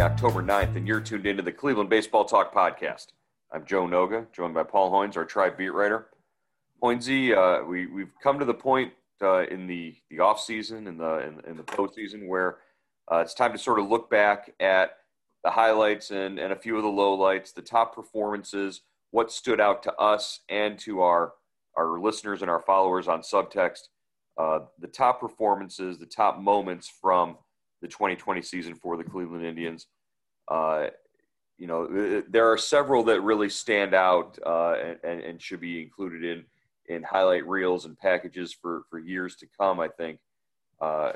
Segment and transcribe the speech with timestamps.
[0.00, 3.08] October 9th, and you're tuned into the Cleveland Baseball Talk podcast.
[3.52, 6.06] I'm Joe Noga, joined by Paul Hoynes, our tribe beat writer.
[6.82, 10.98] Hoynesy, uh, we, we've come to the point uh, in the, the off season and
[10.98, 12.58] the, in, in the postseason where
[13.12, 14.92] uh, it's time to sort of look back at
[15.44, 19.82] the highlights and, and a few of the lowlights, the top performances, what stood out
[19.82, 21.34] to us and to our,
[21.76, 23.88] our listeners and our followers on subtext,
[24.38, 27.36] uh, the top performances, the top moments from–
[27.80, 29.86] the 2020 season for the Cleveland Indians.
[30.48, 30.88] Uh,
[31.58, 36.24] you know, there are several that really stand out uh, and, and, should be included
[36.24, 36.44] in
[36.88, 39.78] in highlight reels and packages for for years to come.
[39.78, 40.20] I think
[40.80, 41.12] uh,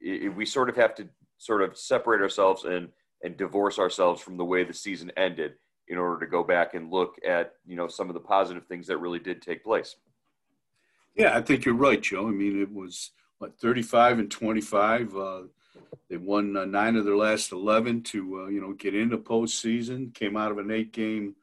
[0.00, 2.88] it, we sort of have to sort of separate ourselves and
[3.22, 5.54] and divorce ourselves from the way the season ended
[5.88, 8.88] in order to go back and look at you know some of the positive things
[8.88, 9.94] that really did take place.
[11.14, 12.26] Yeah, I think you're right, Joe.
[12.26, 15.16] I mean, it was what 35 and 25.
[16.08, 20.14] They won uh, nine of their last 11 to, uh, you know, get into postseason,
[20.14, 21.34] came out of an eight game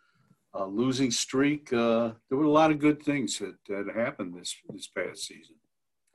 [0.54, 1.72] uh, losing streak.
[1.72, 5.56] Uh, there were a lot of good things that, that happened this, this past season.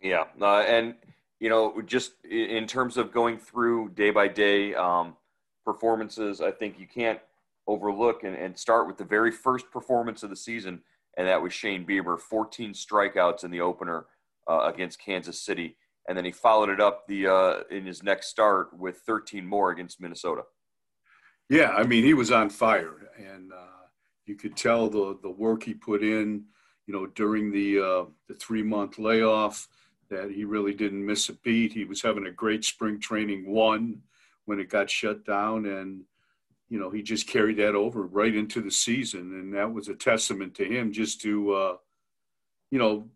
[0.00, 0.24] Yeah.
[0.40, 0.94] And,
[1.40, 5.16] you know, just in terms of going through day by day um,
[5.64, 7.20] performances, I think you can't
[7.66, 10.82] overlook and, and start with the very first performance of the season,
[11.16, 14.06] and that was Shane Bieber, 14 strikeouts in the opener
[14.48, 15.76] uh, against Kansas City
[16.08, 19.70] and then he followed it up the uh, in his next start with 13 more
[19.70, 20.42] against Minnesota.
[21.48, 23.86] Yeah, I mean he was on fire, and uh,
[24.24, 26.44] you could tell the the work he put in.
[26.86, 29.68] You know, during the uh, the three month layoff,
[30.08, 31.72] that he really didn't miss a beat.
[31.72, 34.02] He was having a great spring training one
[34.44, 36.02] when it got shut down, and
[36.68, 39.94] you know he just carried that over right into the season, and that was a
[39.94, 41.76] testament to him just to uh,
[42.70, 43.08] you know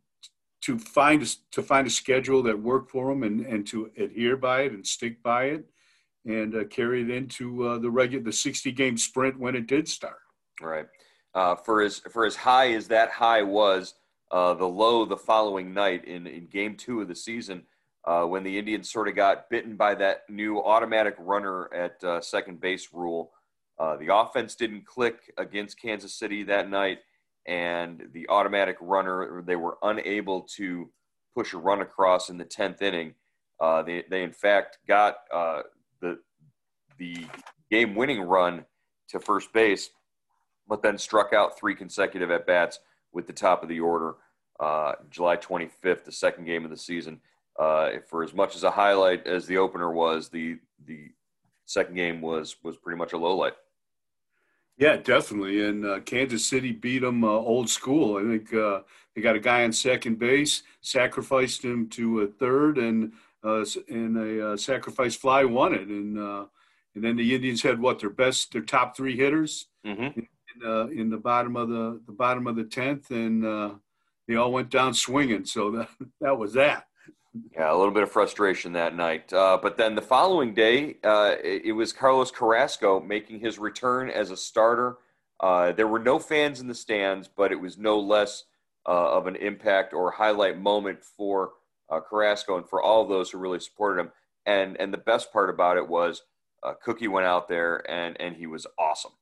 [0.62, 4.62] to find to find a schedule that worked for them and, and to adhere by
[4.62, 5.64] it and stick by it
[6.26, 9.88] and uh, carry it into uh, the regular the 60 game sprint when it did
[9.88, 10.18] start.
[10.60, 10.86] Right.
[11.34, 13.94] Uh, for as for as high as that high was
[14.30, 17.62] uh, the low the following night in, in game two of the season
[18.04, 22.20] uh, when the indians sort of got bitten by that new automatic runner at uh,
[22.20, 23.30] second base rule
[24.00, 26.98] the offense didn't click against kansas city that night
[27.46, 30.90] and the automatic runner, they were unable to
[31.34, 33.14] push a run across in the 10th inning.
[33.60, 35.62] Uh, they, they, in fact, got uh,
[36.00, 36.18] the,
[36.98, 37.26] the
[37.70, 38.64] game winning run
[39.08, 39.90] to first base,
[40.68, 42.80] but then struck out three consecutive at bats
[43.12, 44.14] with the top of the order.
[44.58, 47.20] Uh, July 25th, the second game of the season.
[47.58, 51.10] Uh, for as much as a highlight as the opener was, the the
[51.66, 53.54] second game was was pretty much a low light.
[54.80, 55.62] Yeah, definitely.
[55.62, 58.16] And uh, Kansas City beat them uh, old school.
[58.16, 58.80] I think uh,
[59.14, 63.12] they got a guy on second base, sacrificed him to a third, and
[63.44, 65.86] uh, and a uh, sacrifice fly won it.
[65.88, 66.46] And uh,
[66.94, 70.18] and then the Indians had what their best, their top three hitters mm-hmm.
[70.18, 73.44] in, in, the bottom of the the bottom of the tenth, and
[74.26, 75.44] they all went down swinging.
[75.44, 75.88] So that
[76.22, 76.86] that was that.
[77.54, 79.32] Yeah, a little bit of frustration that night.
[79.32, 84.10] Uh, but then the following day, uh, it, it, was Carlos Carrasco making his return
[84.10, 84.98] as a starter.
[85.38, 88.44] Uh, there were no fans in the stands, but it was no less
[88.86, 91.52] uh, of an impact or highlight moment for
[91.88, 94.10] uh, Carrasco and for all those who really supported him.
[94.46, 96.22] And and the best part about it was
[96.62, 99.12] uh, Cookie went out there and and he was awesome.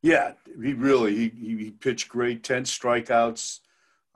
[0.00, 0.32] Yeah,
[0.62, 2.42] he really he he pitched great.
[2.42, 3.60] Ten strikeouts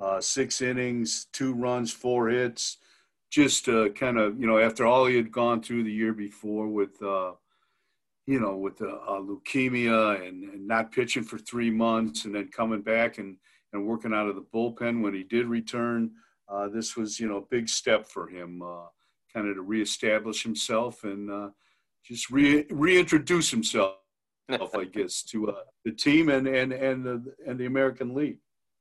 [0.00, 2.78] uh, six innings, two runs, four hits.
[3.30, 6.66] Just uh, kind of, you know, after all he had gone through the year before
[6.66, 7.32] with, uh,
[8.26, 12.48] you know, with uh, uh, leukemia and, and not pitching for three months and then
[12.48, 13.36] coming back and,
[13.72, 16.10] and working out of the bullpen when he did return.
[16.48, 18.60] Uh, this was, you know, a big step for him,
[19.32, 21.52] kind of to reestablish himself and
[22.04, 23.94] just re- reintroduce himself,
[24.50, 25.54] I guess, to
[25.84, 28.38] the team and and and the, and the American League.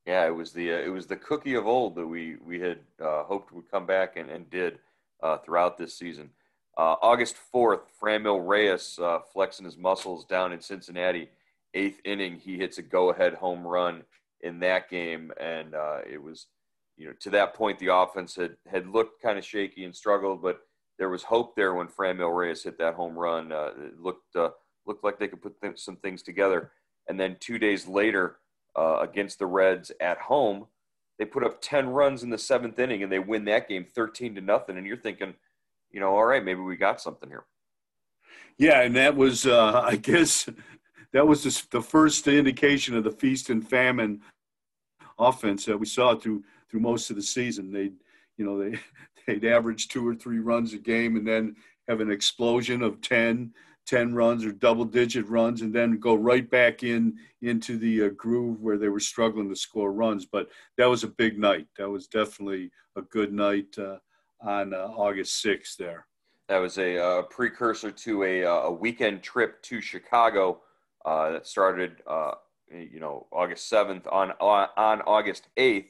[0.09, 2.79] Yeah, it was the uh, it was the cookie of old that we we had
[2.99, 4.79] uh, hoped would come back and, and did
[5.21, 6.31] uh, throughout this season.
[6.75, 11.29] Uh, August fourth, Franmil Reyes uh, flexing his muscles down in Cincinnati.
[11.75, 14.01] Eighth inning, he hits a go-ahead home run
[14.41, 16.47] in that game, and uh, it was
[16.97, 20.41] you know to that point the offense had had looked kind of shaky and struggled,
[20.41, 20.61] but
[20.97, 23.51] there was hope there when Franmil Reyes hit that home run.
[23.51, 24.35] it looked
[24.87, 26.71] looked like they could put th- some things together,
[27.07, 28.37] and then two days later
[28.75, 30.67] uh, against the Reds at home.
[31.17, 34.35] They put up 10 runs in the seventh inning and they win that game 13
[34.35, 34.77] to nothing.
[34.77, 35.33] And you're thinking,
[35.91, 37.45] you know, all right, maybe we got something here.
[38.57, 40.47] Yeah, and that was, uh, I guess,
[41.11, 44.21] that was the, the first indication of the feast and famine
[45.17, 47.71] offense that we saw through through most of the season.
[47.71, 47.91] They,
[48.37, 48.79] you know, they
[49.27, 51.55] they'd average two or three runs a game and then
[51.87, 53.53] have an explosion of 10
[53.89, 58.09] 10 runs or double digit runs and then go right back in into the uh,
[58.09, 60.27] groove where they were struggling to score runs.
[60.27, 61.67] But that was a big night.
[61.75, 63.97] That was definitely a good night uh,
[64.41, 66.05] on uh, august 6th there.
[66.49, 70.61] That was a uh, precursor to a, uh, a weekend trip to chicago
[71.05, 71.97] uh, that started
[72.71, 75.87] you know august 7th on on august 8th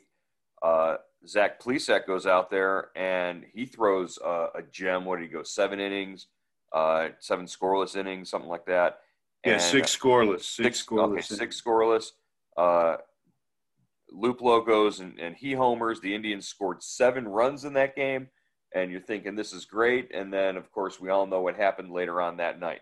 [1.27, 5.03] zach Plesac goes out there and he throws a gem.
[5.03, 6.27] What did he go seven innings
[6.73, 8.99] uh, seven scoreless innings, something like that.
[9.45, 10.41] Yeah, six scoreless.
[10.41, 11.11] Six, six scoreless.
[11.11, 12.11] Okay, six scoreless.
[12.57, 12.97] Uh,
[14.13, 15.99] Luplow goes and, and he homers.
[16.01, 18.27] The Indians scored seven runs in that game,
[18.73, 20.13] and you're thinking this is great.
[20.13, 22.81] And then, of course, we all know what happened later on that night.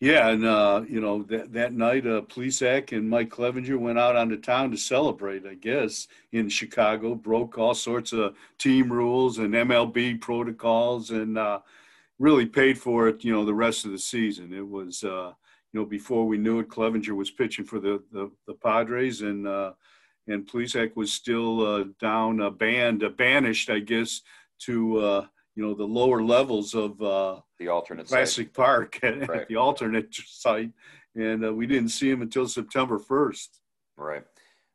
[0.00, 4.16] Yeah, and uh, you know that that night, uh, Plesac and Mike Clevinger went out
[4.16, 5.44] onto town to celebrate.
[5.46, 11.60] I guess in Chicago, broke all sorts of team rules and MLB protocols, and uh,
[12.20, 14.52] really paid for it, you know, the rest of the season.
[14.52, 15.32] It was, uh,
[15.72, 19.48] you know, before we knew it, Clevinger was pitching for the the, the Padres, and
[19.48, 19.72] uh,
[20.28, 24.20] and Plesac was still uh, down, uh, banned, uh, banished, I guess,
[24.60, 25.26] to uh,
[25.56, 28.54] you know the lower levels of uh, the alternate Classic site.
[28.54, 29.40] Park at, right.
[29.40, 30.70] at, the alternate site,
[31.16, 33.60] and uh, we didn't see him until September first.
[33.96, 34.24] Right.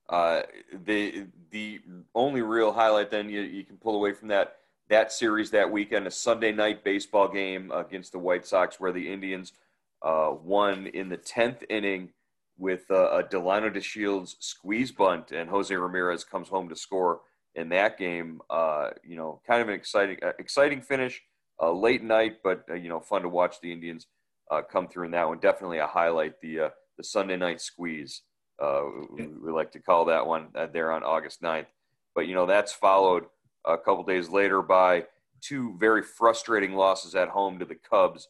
[0.09, 0.41] Uh,
[0.85, 1.81] the the
[2.13, 4.57] only real highlight then you, you can pull away from that
[4.89, 9.11] that series that weekend, a Sunday night baseball game against the White Sox, where the
[9.11, 9.53] Indians
[10.01, 12.11] uh, won in the tenth inning
[12.57, 17.21] with uh, a Delino DeShields squeeze bunt, and Jose Ramirez comes home to score
[17.55, 18.41] in that game.
[18.49, 21.21] Uh, you know, kind of an exciting, uh, exciting finish,
[21.61, 24.07] late night, but uh, you know, fun to watch the Indians
[24.51, 25.39] uh, come through in that one.
[25.39, 26.39] Definitely a highlight.
[26.41, 28.21] The the Sunday night squeeze,
[28.61, 31.65] we, we like to call that one there on August 9th.
[32.13, 33.25] But you know, that's followed
[33.67, 35.05] a couple days later by
[35.41, 38.27] two very frustrating losses at home to the Cubs.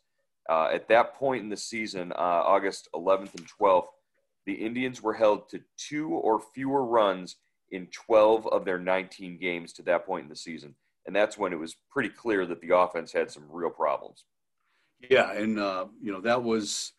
[0.49, 2.15] Uh, at that point in the season, uh,
[2.45, 3.87] August 11th and 12th,
[4.45, 7.37] the Indians were held to two or fewer runs
[7.71, 10.75] in 12 of their 19 games to that point in the season.
[11.07, 14.25] And that's when it was pretty clear that the offense had some real problems.
[15.09, 15.31] Yeah.
[15.31, 16.93] And, uh, you know, that was,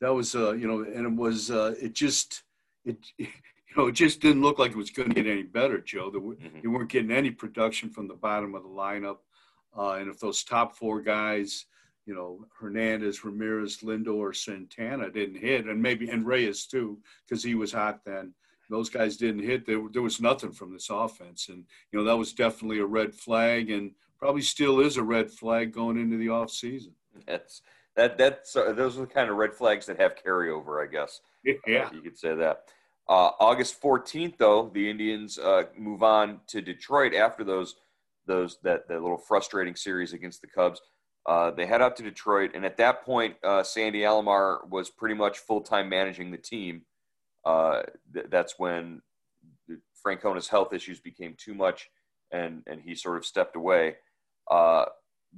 [0.00, 2.42] that was, uh, you know, and it was, uh, it just,
[2.84, 2.98] it,
[3.76, 6.10] you know, it just didn't look like it was going to get any better, Joe.
[6.10, 6.60] They, mm-hmm.
[6.62, 9.18] they weren't getting any production from the bottom of the lineup.
[9.76, 11.66] Uh, and if those top four guys,
[12.04, 17.54] you know, Hernandez, Ramirez, Lindor, Santana didn't hit, and maybe and Reyes too, because he
[17.54, 18.34] was hot then.
[18.68, 19.66] Those guys didn't hit.
[19.66, 23.14] There, there was nothing from this offense, and you know that was definitely a red
[23.14, 26.92] flag, and probably still is a red flag going into the off season.
[27.26, 27.62] That's
[27.96, 28.18] that.
[28.18, 31.20] That's uh, those are the kind of red flags that have carryover, I guess.
[31.66, 32.66] Yeah, uh, you could say that.
[33.08, 37.76] Uh, August 14th, though, the Indians uh, move on to Detroit after those
[38.26, 40.80] those that, that little frustrating series against the Cubs.
[41.26, 45.14] Uh, they head out to Detroit, and at that point, uh, Sandy Alomar was pretty
[45.14, 46.82] much full time managing the team.
[47.44, 47.82] Uh,
[48.12, 49.02] th- that's when
[50.02, 51.90] Francona's health issues became too much,
[52.32, 53.96] and and he sort of stepped away.
[54.50, 54.86] Uh,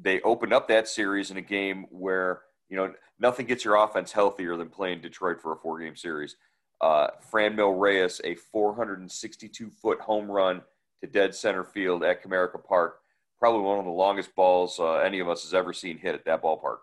[0.00, 4.12] they opened up that series in a game where you know nothing gets your offense
[4.12, 6.36] healthier than playing Detroit for a four game series.
[6.80, 10.62] Uh, Franmil Reyes, a 462 foot home run
[11.00, 13.00] to dead center field at Comerica Park.
[13.38, 16.24] Probably one of the longest balls uh, any of us has ever seen hit at
[16.24, 16.78] that ballpark.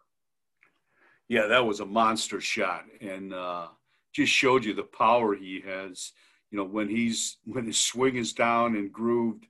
[1.28, 3.68] Yeah, that was a monster shot, and uh,
[4.14, 6.12] just showed you the power he has.
[6.52, 9.48] You know, when he's when his swing is down and grooved,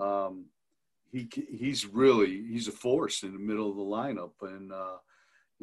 [0.00, 0.44] um,
[1.10, 4.98] he he's really he's a force in the middle of the lineup, and uh,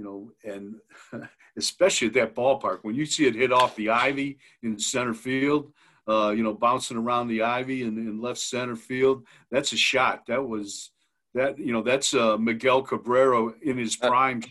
[0.02, 0.08] you
[0.44, 0.76] know, and
[1.58, 5.72] especially at that ballpark when you see it hit off the ivy in center field,
[6.08, 9.26] uh, you know, bouncing around the ivy in, in left center field.
[9.52, 10.26] That's a shot.
[10.28, 10.92] That was
[11.36, 14.42] that you know that's uh, Miguel Cabrera in his uh, prime.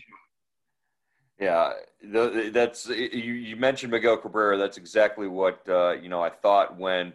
[1.37, 4.57] Yeah, that's you, you mentioned Miguel Cabrera.
[4.57, 6.21] That's exactly what uh, you know.
[6.21, 7.13] I thought when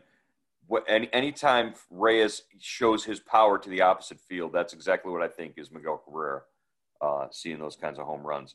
[0.66, 5.28] what any anytime Reyes shows his power to the opposite field, that's exactly what I
[5.28, 6.42] think is Miguel Cabrera.
[7.00, 8.54] Uh, seeing those kinds of home runs.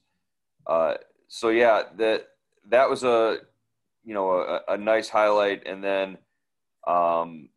[0.68, 0.96] Uh,
[1.28, 2.28] so yeah, that
[2.70, 3.38] that was a
[4.04, 6.18] you know a, a nice highlight, and then
[6.88, 7.50] um,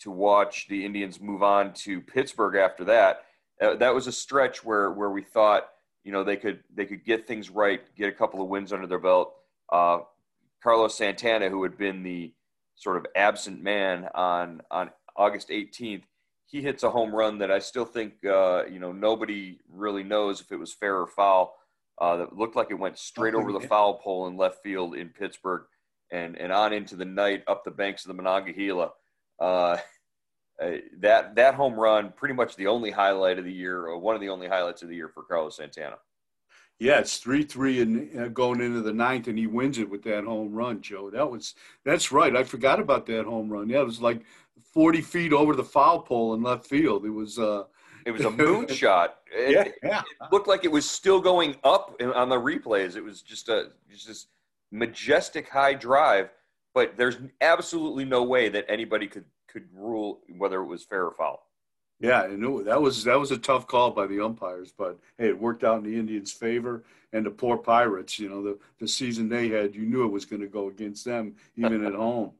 [0.00, 3.24] to watch the Indians move on to Pittsburgh after that.
[3.60, 5.68] Uh, that was a stretch where where we thought
[6.04, 8.86] you know they could they could get things right, get a couple of wins under
[8.86, 9.34] their belt.
[9.70, 9.98] Uh,
[10.62, 12.32] Carlos Santana, who had been the
[12.74, 16.04] sort of absent man on on August 18th,
[16.50, 20.40] he hits a home run that I still think uh, you know nobody really knows
[20.40, 21.54] if it was fair or foul.
[22.00, 25.10] Uh, that looked like it went straight over the foul pole in left field in
[25.10, 25.62] Pittsburgh,
[26.10, 28.90] and and on into the night up the banks of the Monongahela.
[29.38, 29.76] Uh,
[30.98, 34.20] that that home run, pretty much the only highlight of the year, or one of
[34.20, 35.96] the only highlights of the year for Carlos Santana.
[36.80, 40.02] Yeah, it's three three and uh, going into the ninth, and he wins it with
[40.04, 41.10] that home run, Joe.
[41.10, 41.54] That was
[41.84, 42.34] that's right.
[42.34, 43.68] I forgot about that home run.
[43.68, 44.22] Yeah, it was like
[44.64, 47.04] forty feet over the foul pole in left field.
[47.04, 47.38] It was.
[47.38, 47.64] uh
[48.06, 49.08] it was a moonshot.
[49.30, 49.50] It,
[49.82, 50.00] yeah, yeah.
[50.00, 52.96] It looked like it was still going up on the replays.
[52.96, 54.26] It was just a just this
[54.72, 56.30] majestic high drive,
[56.74, 61.12] but there's absolutely no way that anybody could could rule whether it was fair or
[61.12, 61.46] foul.
[62.00, 65.38] Yeah, and that was that was a tough call by the umpires, but hey, it
[65.38, 66.84] worked out in the Indians' favor.
[67.12, 70.24] And the poor Pirates, you know, the the season they had, you knew it was
[70.24, 72.32] going to go against them, even at home.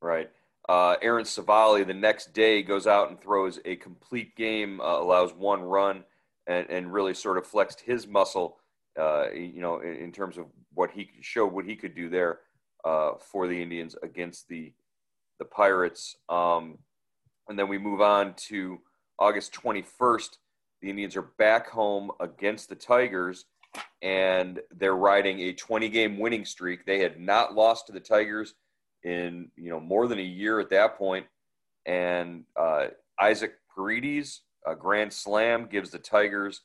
[0.00, 0.30] Right.
[0.68, 5.34] Uh, Aaron Civale the next day goes out and throws a complete game, uh, allows
[5.34, 6.04] one run,
[6.46, 8.58] and, and really sort of flexed his muscle,
[8.98, 12.40] uh, you know, in, in, terms of what he showed what he could do there
[12.84, 14.72] uh, for the Indians against the
[15.38, 16.16] the Pirates.
[16.28, 16.78] Um,
[17.48, 18.78] and then we move on to
[19.18, 20.38] August 21st.
[20.80, 23.46] The Indians are back home against the Tigers,
[24.00, 26.86] and they're riding a 20 game winning streak.
[26.86, 28.54] They had not lost to the Tigers
[29.04, 31.26] in you know more than a year at that point.
[31.86, 32.86] And uh,
[33.20, 36.62] Isaac Paredes, a grand slam, gives the Tigers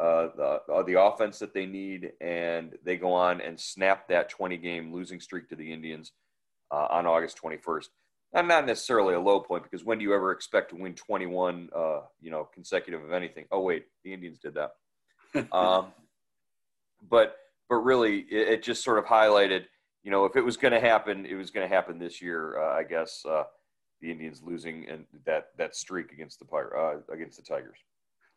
[0.00, 4.30] uh, the, uh, the offense that they need, and they go on and snap that
[4.30, 6.12] 20 game losing streak to the Indians
[6.70, 7.88] uh, on August 21st
[8.32, 11.68] and not necessarily a low point because when do you ever expect to win 21
[11.74, 13.46] uh, you know consecutive of anything?
[13.50, 14.72] Oh wait the indians did that.
[15.52, 15.92] Um,
[17.08, 17.36] but
[17.68, 19.64] but really it, it, just sort of highlighted
[20.02, 22.58] you know if it was going to happen it was going to happen this year
[22.58, 23.44] uh, i guess uh,
[24.00, 27.78] the indians losing and that that streak against the Pir- uh, against the tigers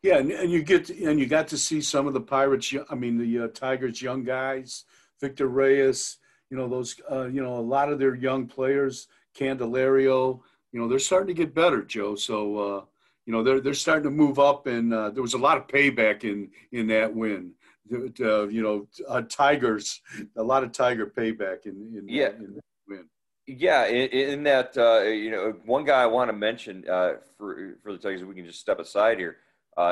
[0.02, 2.72] yeah and, and you get to, and you got to see some of the pirates
[2.90, 4.84] i mean the uh, tigers young guys
[5.20, 6.18] victor reyes
[6.50, 10.40] you know those uh, you know a lot of their young players Candelario.
[10.72, 12.14] You know, they're starting to get better, Joe.
[12.14, 12.84] So, uh,
[13.26, 16.24] you know, they're they're starting to move up, and there was a lot of payback
[16.24, 17.52] in in that win.
[17.92, 20.00] Uh, you know, uh, Tigers,
[20.36, 22.30] a lot of Tiger payback in, in yeah.
[22.30, 23.04] That, in that win.
[23.46, 27.76] Yeah, in, in that, uh, you know, one guy I want to mention uh, for
[27.82, 29.36] for the Tigers, we can just step aside here.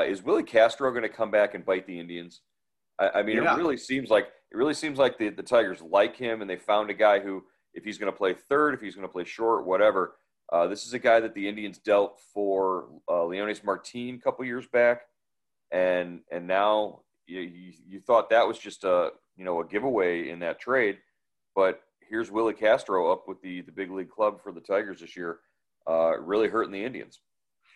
[0.07, 2.41] is Willi Castro going to come back and bite the Indians?
[2.99, 3.53] I, I mean, yeah.
[3.53, 6.57] it really seems like it really seems like the, the Tigers like him, and they
[6.57, 9.23] found a guy who if he's going to play third, if he's going to play
[9.23, 10.15] short, whatever.
[10.51, 14.45] Uh, this is a guy that the Indians dealt for uh, Leonys Martin a couple
[14.45, 15.01] years back,
[15.71, 17.01] and and now
[17.33, 20.97] you, you, you, thought that was just a you know a giveaway in that trade,
[21.55, 25.15] but here's Willi Castro up with the the big league club for the Tigers this
[25.15, 25.39] year,
[25.87, 27.19] uh, really hurting the Indians.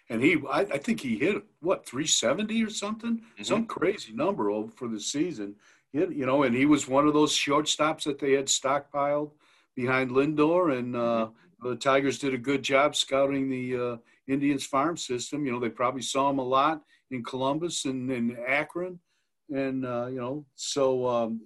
[0.09, 3.43] And he, I, I think he hit what 370 or something, mm-hmm.
[3.43, 5.55] some crazy number for the season.
[5.93, 9.31] You know, and he was one of those shortstops that they had stockpiled
[9.75, 11.29] behind Lindor, and uh,
[11.61, 13.97] the Tigers did a good job scouting the uh,
[14.27, 15.45] Indians farm system.
[15.45, 18.99] You know, they probably saw him a lot in Columbus and in Akron,
[19.53, 21.41] and uh, you know, so um,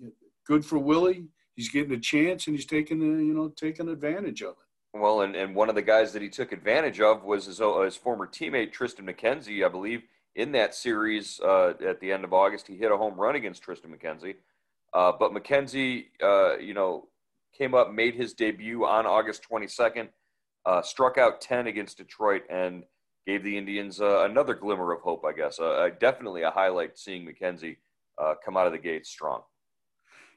[0.46, 1.25] good for Willi.
[1.55, 5.00] He's getting a chance, and he's taking you know taking advantage of it.
[5.00, 7.79] Well, and, and one of the guys that he took advantage of was his, uh,
[7.81, 10.03] his former teammate Triston McKenzie, I believe.
[10.36, 13.65] In that series uh, at the end of August, he hit a home run against
[13.65, 14.36] Triston McKenzie.
[14.93, 17.08] Uh, but McKenzie, uh, you know,
[17.58, 20.08] came up, made his debut on August 22nd,
[20.65, 22.84] uh, struck out 10 against Detroit, and
[23.25, 25.60] gave the Indians uh, another glimmer of hope, I guess.
[25.60, 27.77] Uh, definitely a highlight seeing McKenzie
[28.22, 29.42] uh, come out of the gate strong.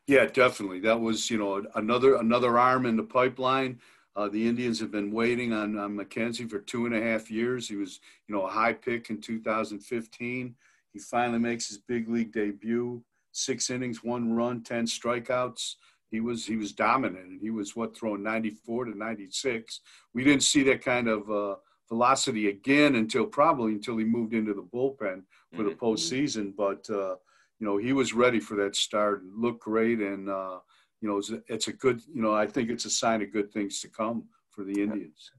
[0.07, 0.81] Yeah, definitely.
[0.81, 3.81] That was, you know, another another arm in the pipeline.
[4.17, 7.69] Uh, the Indians have been waiting on, on McKenzie for two and a half years.
[7.69, 7.99] He was,
[8.29, 10.55] you know, a high pick in 2015.
[10.93, 13.03] He finally makes his big league debut
[13.35, 15.75] six innings, one run, ten strikeouts.
[16.11, 19.81] He was he was dominant, and he was what throwing 94 to 96.
[20.14, 21.57] We didn't see that kind of uh,
[21.88, 25.23] velocity again until probably until he moved into the bullpen
[25.55, 25.85] for the mm-hmm.
[25.85, 26.55] postseason.
[26.57, 27.17] But uh,
[27.61, 30.59] you know he was ready for that start and looked great, and uh,
[31.01, 33.33] you know it's a, it's a good you know I think it's a sign of
[33.33, 35.31] good things to come for the Indians.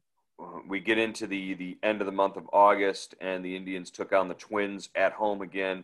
[0.67, 4.13] We get into the the end of the month of August, and the Indians took
[4.13, 5.83] on the Twins at home again.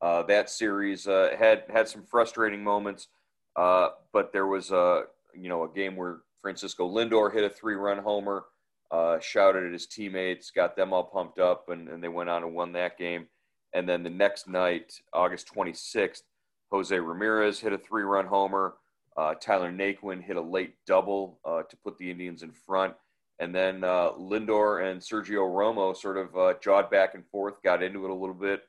[0.00, 3.08] Uh, that series uh, had had some frustrating moments,
[3.56, 7.76] uh, but there was a you know a game where Francisco Lindor hit a three
[7.76, 8.44] run homer,
[8.90, 12.42] uh, shouted at his teammates, got them all pumped up, and, and they went on
[12.42, 13.28] and won that game.
[13.74, 16.22] And then the next night, August 26th,
[16.70, 18.74] Jose Ramirez hit a three run homer.
[19.16, 22.94] Uh, Tyler Naquin hit a late double uh, to put the Indians in front.
[23.40, 27.82] And then uh, Lindor and Sergio Romo sort of uh, jawed back and forth, got
[27.82, 28.62] into it a little bit,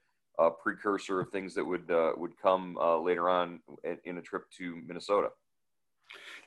[0.61, 3.59] precursor of things that would uh, would come uh, later on
[4.03, 5.29] in a trip to Minnesota.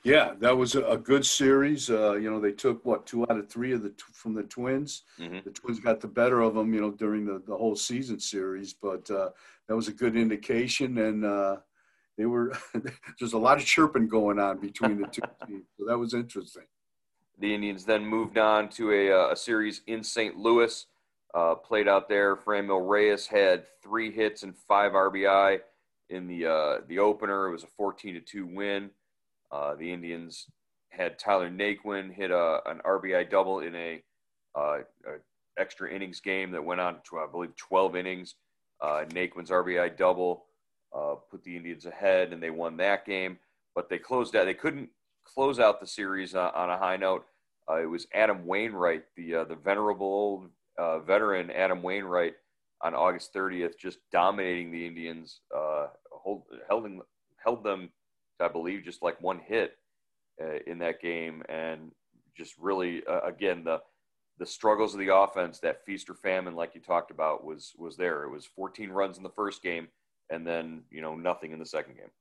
[0.03, 1.89] Yeah, that was a good series.
[1.89, 5.03] Uh, you know, they took what two out of three of the from the Twins.
[5.19, 5.39] Mm-hmm.
[5.43, 8.73] The Twins got the better of them, you know, during the, the whole season series.
[8.73, 9.29] But uh,
[9.67, 11.57] that was a good indication, and uh,
[12.17, 12.57] they were
[13.19, 16.63] there's a lot of chirping going on between the two teams, so that was interesting.
[17.39, 20.37] The Indians then moved on to a, uh, a series in St.
[20.37, 20.85] Louis.
[21.35, 22.35] Uh, played out there.
[22.35, 25.59] Franmil Reyes had three hits and five RBI
[26.09, 27.47] in the uh, the opener.
[27.47, 28.89] It was a 14 to two win.
[29.51, 30.47] Uh, the Indians
[30.89, 34.03] had Tyler Naquin hit a, an RBI double in a,
[34.55, 35.17] uh, a,
[35.57, 38.35] extra innings game that went on to I believe 12 innings.
[38.81, 40.45] Uh, Naquin's RBI double
[40.95, 43.39] uh, put the Indians ahead, and they won that game.
[43.75, 44.45] But they closed out.
[44.45, 44.89] They couldn't
[45.23, 47.25] close out the series uh, on a high note.
[47.69, 50.49] Uh, it was Adam Wainwright, the the venerable old
[51.05, 52.35] veteran Adam Wainwright,
[52.81, 55.41] on August 30th, just dominating the Indians,
[56.11, 56.87] hold, held,
[57.43, 57.89] held them
[58.39, 59.77] I believe, just like one hit
[60.41, 61.91] uh, in that game, and
[62.35, 63.81] just really, uh, again, the
[64.39, 67.97] the struggles of the offense, that feast or famine, like you talked about, was was
[67.97, 68.23] there.
[68.23, 69.87] It was 14 runs in the first game,
[70.29, 72.11] and then you know nothing in the second game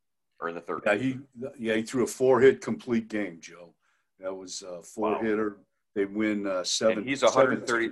[0.41, 0.83] or in the third.
[0.87, 1.19] Yeah, he
[1.59, 3.75] yeah he threw a four hit complete game, Joe.
[4.21, 5.23] That was a four wow.
[5.23, 5.57] hitter.
[5.95, 6.99] They win uh, seven.
[6.99, 7.91] And he's 130.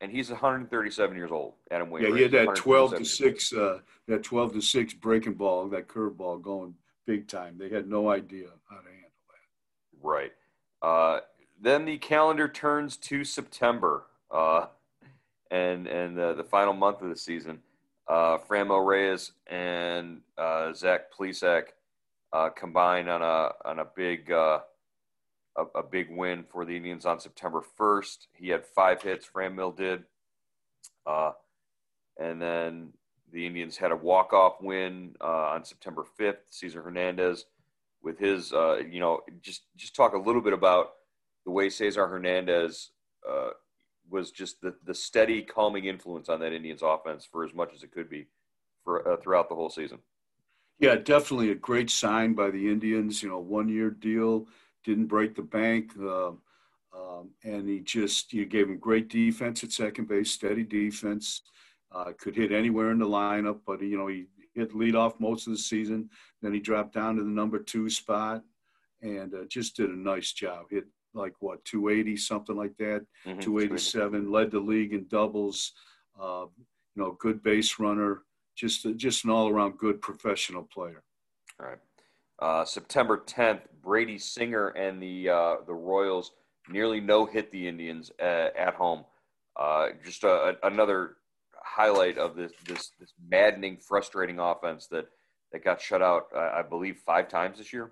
[0.00, 2.10] And he's 137 years old, Adam Wainwright.
[2.10, 5.86] Yeah, he had that 12 to six, uh, that 12 to six breaking ball, that
[5.86, 6.74] curveball going
[7.06, 7.56] big time.
[7.58, 10.06] They had no idea how to handle that.
[10.06, 10.32] Right.
[10.80, 11.20] Uh,
[11.60, 14.66] then the calendar turns to September, uh,
[15.50, 17.60] and and uh, the final month of the season.
[18.08, 21.68] Uh, Franmil Reyes and uh, Zach Plesac
[22.32, 24.62] uh, combined on a on a big a,
[25.56, 28.26] a, big win for the Indians on September 1st.
[28.32, 29.28] He had five hits.
[29.32, 30.02] Franmil did,
[31.06, 32.92] and then
[33.32, 36.38] the Indians had a walk-off win uh, on September 5th.
[36.50, 37.46] Cesar Hernandez,
[38.02, 40.92] with his, uh, you know, just just talk a little bit about
[41.44, 42.90] the way Cesar Hernandez
[43.28, 43.50] uh,
[44.10, 47.82] was just the the steady, calming influence on that Indians offense for as much as
[47.82, 48.26] it could be
[48.84, 49.98] for uh, throughout the whole season.
[50.78, 53.22] Yeah, definitely a great sign by the Indians.
[53.22, 54.46] You know, one-year deal,
[54.84, 55.96] didn't break the bank.
[55.96, 61.42] Um, and he just you gave him great defense at second base, steady defense.
[61.94, 65.46] Uh, could hit anywhere in the lineup, but you know he hit lead off most
[65.46, 66.08] of the season.
[66.40, 68.42] Then he dropped down to the number two spot,
[69.02, 70.66] and uh, just did a nice job.
[70.70, 73.40] Hit like what 280 something like that, mm-hmm.
[73.40, 74.30] 287.
[74.30, 75.72] Led the league in doubles.
[76.20, 76.46] Uh,
[76.94, 78.22] you know, good base runner.
[78.54, 81.02] Just just an all around good professional player.
[81.60, 81.78] All right.
[82.38, 86.32] Uh, September 10th, Brady Singer and the uh, the Royals
[86.68, 89.04] nearly no hit the Indians at, at home.
[89.58, 91.16] Uh, just a, another
[91.72, 95.06] highlight of this this this maddening, frustrating offense that
[95.52, 96.26] that got shut out.
[96.34, 97.90] Uh, I believe five times this year.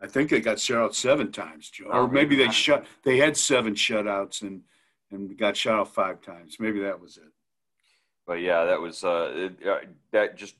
[0.00, 1.86] I think they got shut out seven times, Joe.
[1.90, 2.84] Or maybe they shut.
[3.02, 4.62] They had seven shutouts and
[5.10, 6.56] and got shut out five times.
[6.60, 7.32] Maybe that was it.
[8.26, 9.78] But yeah, that was uh, it, uh,
[10.12, 10.56] that just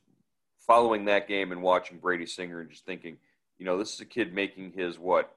[0.59, 3.19] following that game and watching Brady Singer and just thinking,
[3.59, 5.35] you know, this is a kid making his what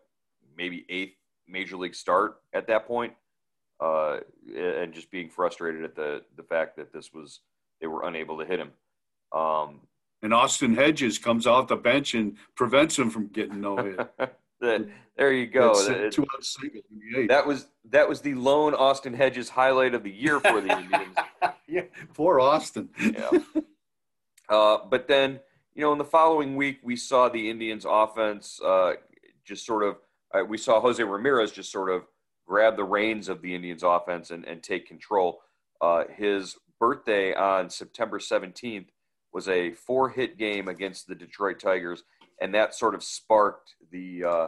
[0.57, 1.15] maybe eighth
[1.47, 3.13] major league start at that point
[3.79, 4.19] uh,
[4.55, 7.41] and just being frustrated at the the fact that this was
[7.81, 8.71] they were unable to hit him.
[9.31, 9.81] Um,
[10.21, 14.09] and Austin Hedges comes off the bench and prevents him from getting no hit.
[15.15, 15.73] there you go.
[16.09, 16.81] Two out single
[17.27, 21.15] that was that was the lone Austin Hedges highlight of the year for the Indians.
[21.67, 21.81] yeah,
[22.13, 22.89] poor Austin.
[22.99, 23.29] yeah.
[24.49, 25.39] Uh, but then
[25.75, 28.93] you know, in the following week, we saw the Indians' offense uh,
[29.45, 29.97] just sort of.
[30.33, 32.03] Uh, we saw Jose Ramirez just sort of
[32.49, 35.39] grab the reins of the Indians offense and, and take control.
[35.81, 38.87] Uh, his birthday on September 17th
[39.31, 42.03] was a four hit game against the Detroit Tigers,
[42.41, 44.47] and that sort of sparked the uh,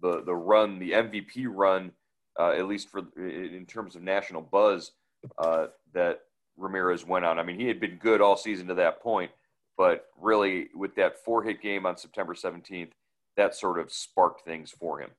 [0.00, 1.90] the the run, the MVP run,
[2.38, 4.92] uh, at least for in terms of national buzz
[5.38, 6.20] uh, that
[6.56, 7.40] Ramirez went on.
[7.40, 9.32] I mean, he had been good all season to that point,
[9.76, 12.92] but really with that four hit game on September 17th,
[13.36, 15.10] that sort of sparked things for him.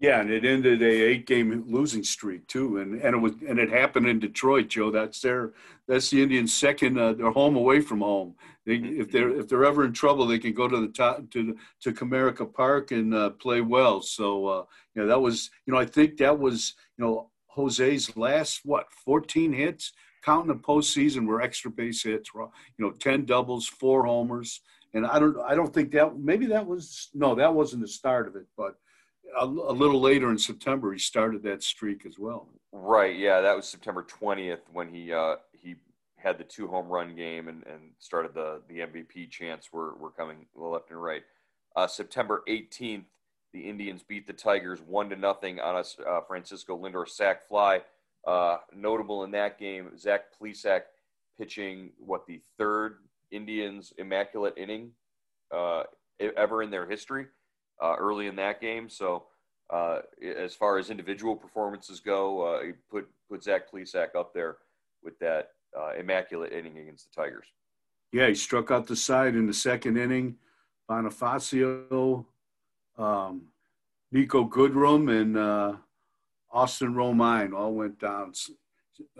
[0.00, 3.58] Yeah, and it ended a eight game losing streak too, and and it was and
[3.58, 4.90] it happened in Detroit, Joe.
[4.90, 5.52] That's their
[5.86, 6.98] that's the Indians' second.
[6.98, 8.34] Uh, they're home away from home.
[8.64, 8.98] They, mm-hmm.
[8.98, 11.92] if they're if they're ever in trouble, they can go to the top to to
[11.92, 14.00] Comerica Park and uh, play well.
[14.00, 18.16] So uh, you know that was you know I think that was you know Jose's
[18.16, 19.92] last what 14 hits,
[20.24, 22.30] counting the postseason were extra base hits.
[22.34, 24.62] You know 10 doubles, four homers,
[24.94, 28.26] and I don't I don't think that maybe that was no that wasn't the start
[28.26, 28.76] of it, but
[29.38, 32.48] a, a, little later in September, he started that streak as well.
[32.72, 33.16] Right.
[33.16, 35.76] Yeah, that was September 20th when he uh, he
[36.16, 40.10] had the two home run game and, and started the the MVP chance were were
[40.10, 41.22] coming left and right.
[41.76, 43.04] Uh, September 18th,
[43.52, 47.82] the Indians beat the Tigers one to nothing on a uh, Francisco Lindor sac fly.
[48.26, 50.82] Uh, notable in that game, Zach Plesac
[51.38, 52.98] pitching what the third
[53.30, 54.90] Indians immaculate inning
[55.54, 55.84] uh,
[56.36, 57.26] ever in their history
[57.80, 58.88] uh, early in that game.
[58.88, 59.24] So
[59.70, 60.00] uh,
[60.36, 64.58] as far as individual performances go, uh, he put put Zach Plesac up there
[65.02, 67.46] with that uh, immaculate inning against the Tigers.
[68.12, 70.36] Yeah, he struck out the side in the second inning.
[70.90, 72.24] Bonifacio,
[72.98, 73.42] um,
[74.12, 75.76] Niko Goodrum, and uh,
[76.50, 78.32] Austin Romine all went down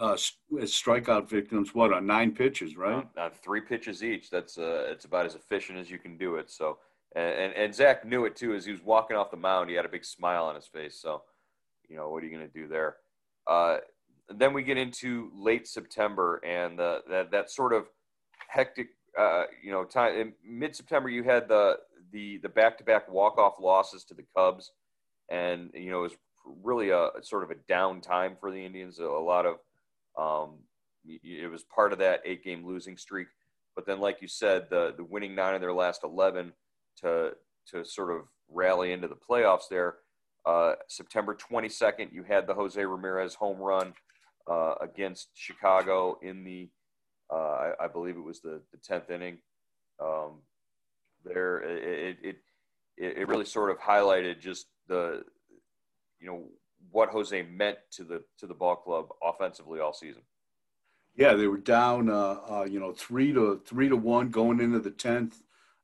[0.00, 0.32] uh, as
[0.72, 1.74] strikeout victims.
[1.74, 3.06] What on nine pitches, right?
[3.16, 4.30] Uh, three pitches each.
[4.30, 6.50] That's uh, it's about as efficient as you can do it.
[6.50, 6.78] So
[7.16, 8.54] and, and, and Zach knew it too.
[8.54, 11.00] As he was walking off the mound, he had a big smile on his face.
[11.00, 11.22] So,
[11.88, 12.96] you know, what are you going to do there?
[13.46, 13.78] Uh,
[14.28, 17.86] then we get into late September and the, that that sort of
[18.48, 21.08] hectic, uh, you know, time in mid September.
[21.08, 21.78] You had the
[22.12, 24.70] the the back to back walk off losses to the Cubs,
[25.30, 26.16] and you know it was
[26.62, 29.00] really a sort of a down time for the Indians.
[29.00, 29.56] A, lot of
[30.16, 30.58] um,
[31.04, 33.28] it was part of that eight game losing streak.
[33.74, 36.52] But then, like you said, the the winning nine of their last eleven
[37.02, 37.32] to
[37.68, 39.96] to sort of rally into the playoffs there.
[40.46, 43.92] Uh, September 22nd, you had the Jose Ramirez home run
[44.50, 46.68] uh, against Chicago in the,
[47.30, 49.38] uh, I, I, believe it was the, the 10th inning.
[50.02, 50.38] Um,
[51.24, 52.36] there, it, it,
[52.96, 55.22] it, it really sort of highlighted just the,
[56.18, 56.44] you know,
[56.90, 60.22] what Jose meant to the to the ball club offensively all season.
[61.14, 64.78] Yeah, they were down, uh, uh, you know, three to three to one going into
[64.78, 65.42] the tenth.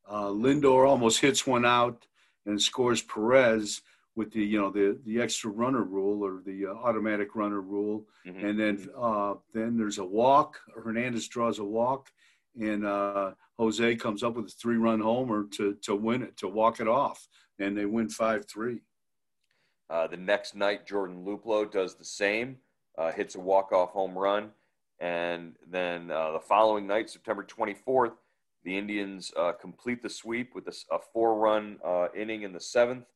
[0.08, 2.06] Uh, Lindor almost hits one out
[2.46, 3.82] and scores Perez
[4.14, 8.06] with the you know the the extra runner rule or the uh, automatic runner rule,
[8.26, 8.44] mm-hmm.
[8.44, 10.58] and then uh, then there's a walk.
[10.74, 12.10] Hernandez draws a walk,
[12.58, 16.48] and uh, Jose comes up with a three run homer to to win it to
[16.48, 18.80] walk it off, and they win five three.
[19.88, 22.56] Uh, the next night, Jordan Luplow does the same,
[22.98, 24.50] uh, hits a walk off home run,
[24.98, 28.14] and then uh, the following night, September 24th,
[28.66, 33.06] the Indians uh, complete the sweep with a, a four-run uh, inning in the seventh.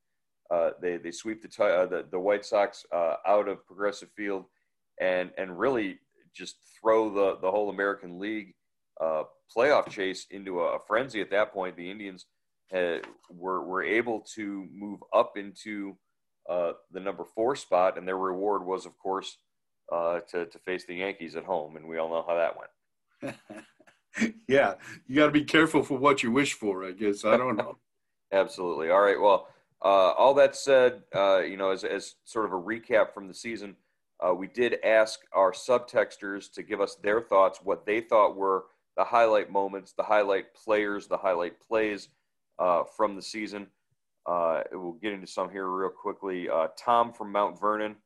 [0.48, 4.44] Uh, they they sweep the, uh, the, the White Sox uh, out of Progressive Field,
[5.00, 5.98] and and really
[6.32, 8.54] just throw the the whole American League
[9.00, 11.20] uh, playoff chase into a, a, frenzy.
[11.20, 12.26] At that point, the Indians
[12.70, 15.96] had, were were able to move up into
[16.48, 19.36] the number four spot, and their reward was, of course,
[19.90, 23.36] to to face the Yankees at home, and we all know how that went.
[24.48, 24.74] yeah,
[25.06, 26.84] you got to be careful for what you wish for.
[26.84, 27.78] I guess I don't know.
[28.32, 28.90] Absolutely.
[28.90, 29.20] All right.
[29.20, 29.48] Well,
[29.82, 33.34] uh, all that said, uh, you know, as, as sort of a recap from the
[33.34, 33.76] season,
[34.24, 38.66] uh, we did ask our subtexters to give us their thoughts, what they thought were
[38.96, 42.08] the highlight moments, the highlight players, the highlight plays
[42.58, 43.66] uh, from the season.
[44.26, 46.48] Uh, we'll get into some here real quickly.
[46.48, 47.96] Uh, Tom from Mount Vernon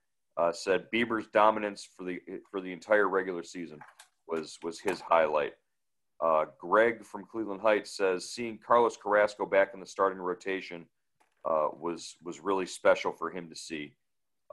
[0.53, 3.79] said Bieber's dominance for the for the entire regular season
[4.29, 5.55] was was his highlight.
[6.21, 10.87] Uh, Greg from Cleveland Heights says seeing Carlos Carrasco back in the starting rotation
[11.45, 13.95] uh, was was really special for him to see.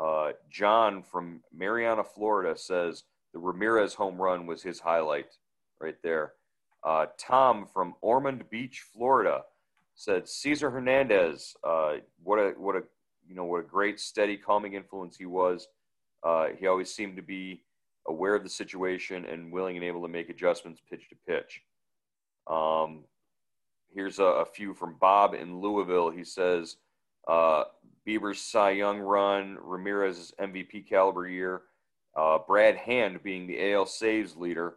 [0.02, 5.28] Uh, John from Marianna, Florida says the Ramirez home run was his highlight
[5.80, 6.34] right there.
[6.84, 9.44] Uh, Tom from Ormond Beach, Florida
[9.96, 11.56] said Cesar Hernandez.
[11.64, 12.84] Uh, what a what a
[13.28, 15.68] you know what a great steady calming influence he was.
[16.24, 17.64] Uh, he always seemed to be
[18.08, 21.62] aware of the situation, and willing and able to make adjustments pitch to pitch.
[22.48, 23.04] Um,
[23.94, 26.10] here's a, a, few from Bob in Louisville.
[26.10, 26.78] He says
[27.28, 27.66] uh,
[28.08, 31.64] Bieber's Cy Young run, Ramirez's MVP caliber year,
[32.16, 34.76] uh, Brad Hand being the AL saves leader,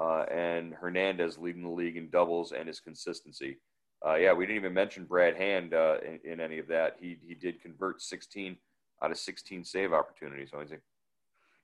[0.00, 3.58] uh, and Hernandez leading the league in doubles and his consistency.
[4.04, 6.96] Uh, yeah, we didn't even mention Brad Hand uh, in, in, any of that.
[7.00, 8.56] He he did convert 16
[9.02, 10.50] out of 16 save opportunities.
[10.52, 10.76] Lindsay.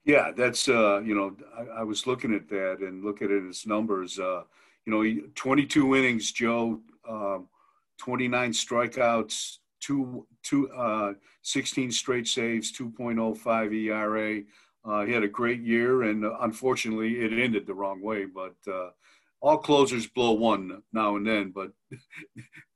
[0.04, 3.66] Yeah, that's uh, you know I, I, was looking at that and looking at his
[3.66, 4.18] numbers.
[4.18, 4.42] Uh,
[4.86, 7.48] you know, 22 innings, Joe, um,
[7.98, 14.42] 29 strikeouts, two two uh, 16 straight saves, 2.05 ERA.
[14.82, 18.24] Uh, he had a great year, and uh, unfortunately, it ended the wrong way.
[18.24, 18.90] But uh,
[19.42, 21.72] all closers blow one now and then, but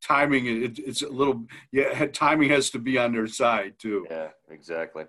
[0.02, 2.06] timing it, it's a little yeah.
[2.12, 4.06] Timing has to be on their side too.
[4.10, 5.04] Yeah, exactly.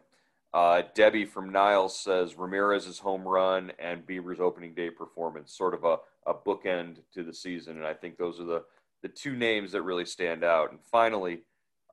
[0.56, 5.84] Uh, Debbie from Niles says Ramirez's home run and Bieber's opening day performance, sort of
[5.84, 8.64] a, a bookend to the season, and I think those are the
[9.04, 10.72] the two names that really stand out.
[10.72, 11.42] And finally,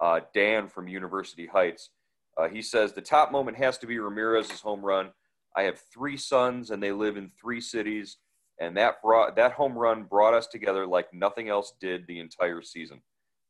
[0.01, 1.91] uh, Dan from University Heights,
[2.39, 5.11] uh, he says the top moment has to be Ramirez's home run.
[5.57, 8.19] I have three sons, and they live in three cities
[8.63, 12.63] and that brought that home run brought us together like nothing else did the entire
[12.63, 13.03] season.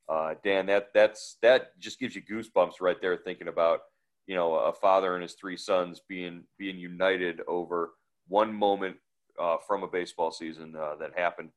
[0.08, 3.80] Uh, Dan, that that's that just gives you goosebumps right there thinking about
[4.26, 7.90] you know a father and his three sons being being united over
[8.28, 8.96] one moment
[9.40, 11.50] uh, from a baseball season uh, that happened.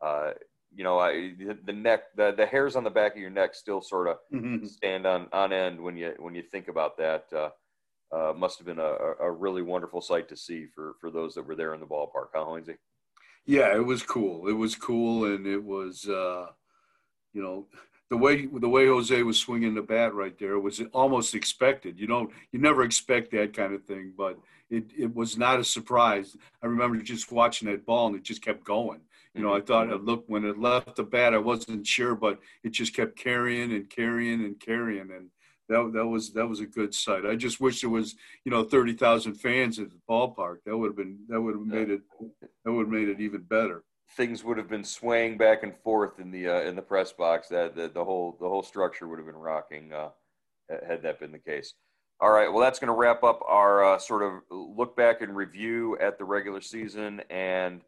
[0.00, 0.32] Uh,
[0.74, 1.34] you know, I,
[1.66, 4.64] the, neck, the, the hairs on the back of your neck still sort of mm-hmm.
[4.64, 7.24] stand on, on end when you when you think about that.
[7.34, 7.50] Uh,
[8.14, 11.46] uh, must have been a, a really wonderful sight to see for for those that
[11.46, 12.76] were there in the ballpark, huh, Lindsay?
[13.46, 14.48] Yeah, it was cool.
[14.48, 16.48] It was cool, and it was, uh,
[17.32, 17.66] you know,
[18.12, 21.98] the way the way Jose was swinging the bat right there was almost expected.
[21.98, 25.64] You don't, you never expect that kind of thing, but it it was not a
[25.64, 26.36] surprise.
[26.62, 29.00] I remember just watching that ball, and it just kept going.
[29.34, 29.66] You know, I mm-hmm.
[29.66, 33.16] thought it looked when it left the bat, I wasn't sure, but it just kept
[33.16, 35.30] carrying and carrying and carrying, and
[35.70, 37.24] that that was that was a good sight.
[37.24, 40.58] I just wish there was you know thirty thousand fans at the ballpark.
[40.66, 42.02] That would have been that would have made it
[42.62, 43.84] that would have made it even better.
[44.16, 47.48] Things would have been swaying back and forth in the uh, in the press box.
[47.48, 50.10] That the, the, whole the whole structure would have been rocking uh,
[50.86, 51.74] had that been the case.
[52.20, 55.34] All right, well that's going to wrap up our uh, sort of look back and
[55.34, 57.80] review at the regular season and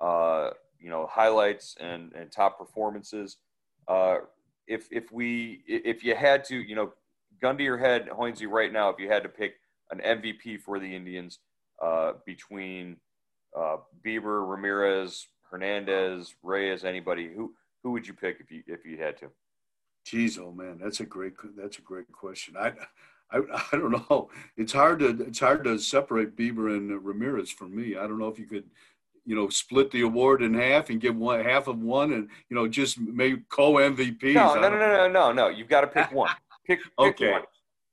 [0.00, 3.36] uh, you know highlights and and top performances.
[3.88, 4.18] Uh,
[4.66, 6.92] if if we if you had to you know
[7.42, 9.54] gun to your head, Hoinsey, right now, if you had to pick
[9.90, 11.40] an MVP for the Indians
[11.82, 12.96] uh, between
[13.54, 19.16] Bieber, Ramirez, Hernandez, Reyes, anybody, who who would you pick if you if you had
[19.18, 19.30] to?
[20.06, 22.56] Jeez, oh man, that's a great that's a great question.
[22.56, 22.72] I,
[23.30, 23.38] I
[23.72, 24.30] I don't know.
[24.56, 27.96] It's hard to it's hard to separate Bieber and Ramirez for me.
[27.96, 28.64] I don't know if you could,
[29.24, 32.56] you know, split the award in half and give one half of one, and you
[32.56, 34.34] know, just make co MVPs.
[34.34, 35.48] No, no, no, no, no, no.
[35.48, 36.30] You've got to pick one.
[36.66, 37.32] Pick, pick okay.
[37.32, 37.42] One.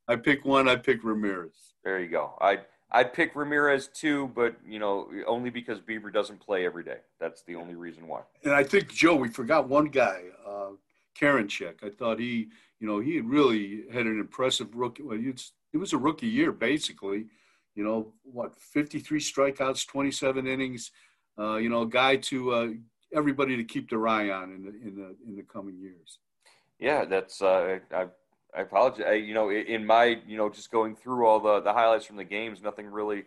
[0.07, 0.67] I pick one.
[0.67, 1.73] I pick Ramirez.
[1.83, 2.33] There you go.
[2.41, 2.59] I
[2.93, 6.99] I'd pick Ramirez too, but you know only because Bieber doesn't play every day.
[7.19, 8.21] That's the only reason why.
[8.43, 10.69] And I think Joe, we forgot one guy, uh,
[11.19, 11.83] Karinchak.
[11.83, 15.03] I thought he, you know, he really had an impressive rookie.
[15.03, 17.25] Well, it was a rookie year basically.
[17.75, 18.55] You know what?
[18.55, 20.91] Fifty-three strikeouts, twenty-seven innings.
[21.37, 22.67] Uh, you know, a guy to uh,
[23.11, 26.19] everybody to keep their eye on in the in the in the coming years.
[26.79, 28.07] Yeah, that's uh, I I
[28.61, 29.05] apologize.
[29.07, 32.17] I, you know, in my, you know, just going through all the, the highlights from
[32.17, 33.23] the games, nothing really,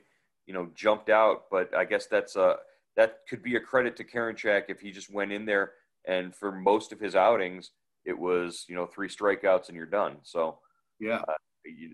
[0.47, 1.45] you know, jumped out.
[1.51, 2.57] But I guess that's a
[2.97, 5.73] that could be a credit to Karinchak if he just went in there
[6.07, 7.73] and for most of his outings,
[8.05, 10.19] it was you know three strikeouts and you're done.
[10.23, 10.59] So
[11.01, 11.35] yeah, uh,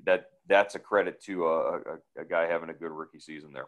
[0.04, 1.80] that that's a credit to a, a,
[2.18, 3.66] a, guy having a good rookie season there.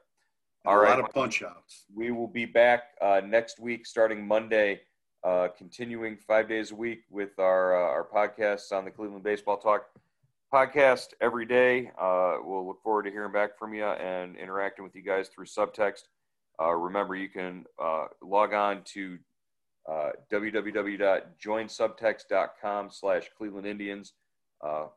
[0.66, 1.85] All a right, lot of punch outs.
[1.94, 4.81] We will be back uh, next week, starting Monday
[5.25, 9.57] uh, continuing five days a week with our uh, our podcasts on the Cleveland Baseball
[9.57, 9.87] Talk
[10.53, 11.91] podcast every day.
[11.99, 15.47] Uh, we'll look forward to hearing back from you and interacting with you guys through
[15.47, 16.03] subtext.
[16.61, 19.19] Uh, remember, you can uh, log on to
[19.91, 24.13] uh, www.joinsubtext.com slash Cleveland Indians
[24.63, 24.91] to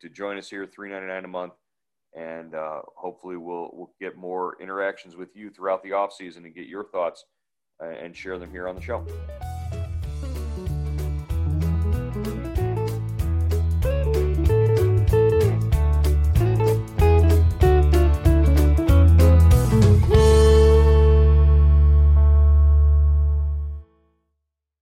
[0.00, 1.52] to join us here, three ninety nine a month,
[2.16, 2.54] and
[2.96, 6.84] hopefully we'll we'll get more interactions with you throughout the off season and get your
[6.84, 7.26] thoughts
[7.82, 9.04] Uh, and share them here on the show.